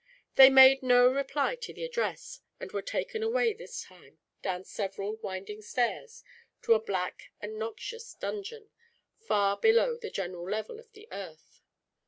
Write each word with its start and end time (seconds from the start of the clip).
They 0.33 0.49
made 0.49 0.81
no 0.81 1.07
reply 1.13 1.57
to 1.57 1.73
the 1.75 1.83
address, 1.83 2.39
and 2.59 2.71
were 2.71 2.81
taken 2.81 3.21
away, 3.21 3.53
this 3.53 3.83
time, 3.83 4.17
down 4.41 4.63
several 4.63 5.17
winding 5.17 5.61
stairs 5.61 6.23
to 6.63 6.73
a 6.73 6.79
black 6.83 7.31
and 7.39 7.59
noxious 7.59 8.15
dungeon, 8.15 8.71
far 9.19 9.57
below 9.57 9.95
the 9.97 10.09
general 10.09 10.49
level 10.49 10.79
of 10.79 10.91
the 10.93 11.07
earth. 11.11 11.61